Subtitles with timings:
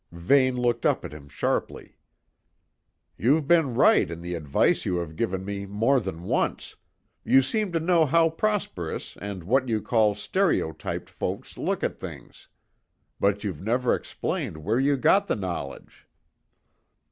[0.11, 1.95] Vane looked up at him sharply.
[3.19, 6.75] "You've been right in the advice you have given me more than once:
[7.23, 12.47] you seem to know how prosperous and what you call stereotyped folks look at things.
[13.19, 16.07] But you've never explained where you got the knowledge."